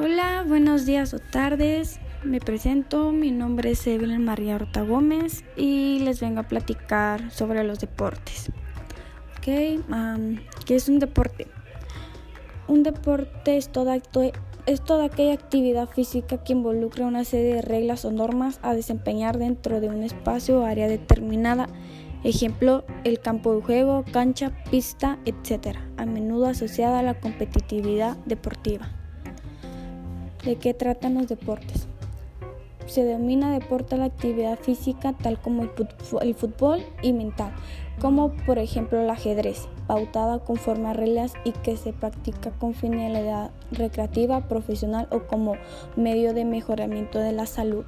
Hola, 0.00 0.44
buenos 0.46 0.86
días 0.86 1.12
o 1.12 1.18
tardes. 1.18 1.98
Me 2.22 2.38
presento, 2.38 3.10
mi 3.10 3.32
nombre 3.32 3.72
es 3.72 3.84
Evelyn 3.84 4.24
María 4.24 4.54
Horta 4.54 4.82
Gómez 4.82 5.42
y 5.56 5.98
les 6.04 6.20
vengo 6.20 6.38
a 6.38 6.44
platicar 6.44 7.32
sobre 7.32 7.64
los 7.64 7.80
deportes. 7.80 8.52
¿Qué 9.42 9.80
es 10.68 10.88
un 10.88 11.00
deporte? 11.00 11.48
Un 12.68 12.84
deporte 12.84 13.56
es 13.56 13.70
toda, 13.70 13.96
es 14.66 14.84
toda 14.84 15.06
aquella 15.06 15.32
actividad 15.32 15.88
física 15.88 16.44
que 16.44 16.52
involucra 16.52 17.04
una 17.04 17.24
serie 17.24 17.54
de 17.54 17.62
reglas 17.62 18.04
o 18.04 18.12
normas 18.12 18.60
a 18.62 18.74
desempeñar 18.74 19.36
dentro 19.36 19.80
de 19.80 19.88
un 19.88 20.04
espacio 20.04 20.60
o 20.60 20.64
área 20.64 20.86
determinada. 20.86 21.68
Ejemplo, 22.22 22.84
el 23.02 23.18
campo 23.18 23.52
de 23.56 23.62
juego, 23.62 24.04
cancha, 24.12 24.52
pista, 24.70 25.18
etc. 25.24 25.76
A 25.96 26.06
menudo 26.06 26.46
asociada 26.46 27.00
a 27.00 27.02
la 27.02 27.18
competitividad 27.18 28.16
deportiva. 28.26 28.92
¿De 30.44 30.56
qué 30.56 30.72
tratan 30.72 31.14
los 31.14 31.28
deportes? 31.28 31.88
Se 32.86 33.04
denomina 33.04 33.52
deporte 33.52 33.96
a 33.96 33.98
la 33.98 34.06
actividad 34.06 34.58
física 34.58 35.12
tal 35.12 35.38
como 35.38 35.64
el 36.22 36.34
fútbol 36.34 36.80
y 37.02 37.12
mental, 37.12 37.52
como 38.00 38.30
por 38.46 38.58
ejemplo 38.58 39.00
el 39.00 39.10
ajedrez, 39.10 39.68
pautada 39.86 40.38
conforme 40.38 40.88
a 40.88 40.92
reglas 40.94 41.34
y 41.44 41.52
que 41.52 41.76
se 41.76 41.92
practica 41.92 42.50
con 42.52 42.72
finalidad 42.72 43.50
recreativa, 43.72 44.48
profesional 44.48 45.08
o 45.10 45.26
como 45.26 45.56
medio 45.96 46.32
de 46.32 46.44
mejoramiento 46.44 47.18
de 47.18 47.32
la 47.32 47.46
salud. 47.46 47.84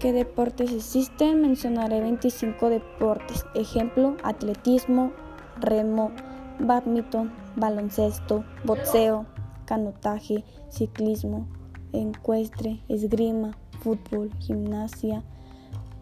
¿Qué 0.00 0.12
deportes 0.12 0.72
existen? 0.72 1.42
Mencionaré 1.42 2.00
25 2.00 2.68
deportes. 2.68 3.44
Ejemplo, 3.54 4.16
atletismo, 4.22 5.12
remo, 5.60 6.10
badminton, 6.58 7.30
baloncesto, 7.56 8.44
boxeo, 8.64 9.26
canotaje, 9.70 10.42
ciclismo, 10.68 11.46
encuestre, 11.92 12.80
esgrima, 12.88 13.56
fútbol, 13.78 14.28
gimnasia, 14.40 15.22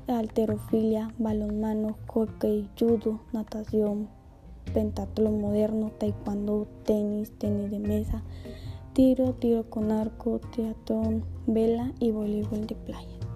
alterofilia, 0.07 1.13
balonmano, 1.19 1.99
hockey, 2.07 2.67
judo, 2.79 3.21
natación, 3.35 4.09
pentatlón 4.73 5.43
moderno, 5.43 5.91
taekwondo, 5.99 6.67
tenis, 6.87 7.31
tenis 7.37 7.71
de 7.71 7.79
mesa, 7.79 8.23
tiro, 8.95 9.35
tiro 9.35 9.69
con 9.69 9.93
arco, 9.93 10.41
teatrón, 10.57 11.27
vela 11.47 11.93
y 12.01 12.11
voleibol 12.11 12.67
de 12.67 12.75
playa. 12.75 13.28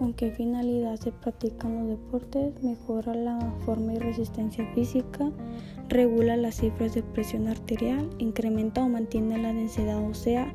¿Con 0.00 0.14
qué 0.14 0.30
finalidad 0.30 0.96
se 0.96 1.12
practican 1.12 1.76
los 1.76 1.88
deportes? 1.88 2.62
Mejora 2.62 3.14
la 3.14 3.38
forma 3.66 3.92
y 3.92 3.98
resistencia 3.98 4.66
física, 4.74 5.30
regula 5.90 6.38
las 6.38 6.54
cifras 6.54 6.94
de 6.94 7.02
presión 7.02 7.48
arterial, 7.48 8.08
incrementa 8.16 8.82
o 8.82 8.88
mantiene 8.88 9.36
la 9.36 9.52
densidad 9.52 10.02
ósea, 10.02 10.54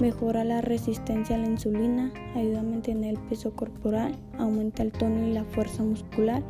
mejora 0.00 0.42
la 0.42 0.62
resistencia 0.62 1.36
a 1.36 1.38
la 1.38 1.46
insulina, 1.46 2.12
ayuda 2.34 2.58
a 2.58 2.64
mantener 2.64 3.10
el 3.10 3.20
peso 3.28 3.52
corporal, 3.54 4.16
aumenta 4.36 4.82
el 4.82 4.90
tono 4.90 5.28
y 5.28 5.32
la 5.32 5.44
fuerza 5.44 5.84
muscular 5.84 6.42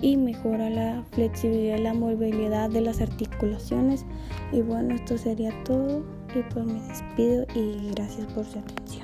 y 0.00 0.16
mejora 0.16 0.70
la 0.70 1.04
flexibilidad 1.12 1.76
y 1.76 1.82
la 1.82 1.92
movilidad 1.92 2.70
de 2.70 2.80
las 2.80 3.02
articulaciones. 3.02 4.06
Y 4.52 4.62
bueno, 4.62 4.94
esto 4.94 5.18
sería 5.18 5.52
todo 5.64 6.02
y 6.34 6.40
pues 6.50 6.64
me 6.64 6.80
despido 6.80 7.44
y 7.54 7.90
gracias 7.90 8.26
por 8.32 8.46
su 8.46 8.58
atención. 8.58 9.03